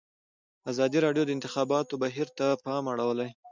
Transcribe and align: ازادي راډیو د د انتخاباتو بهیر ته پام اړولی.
ازادي 0.71 0.97
راډیو 1.05 1.23
د 1.25 1.27
د 1.29 1.35
انتخاباتو 1.37 1.99
بهیر 2.03 2.27
ته 2.37 2.47
پام 2.65 2.83
اړولی. 2.93 3.29